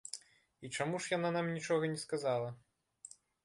[0.63, 2.49] І чаму ж яна нам нічога не сказала?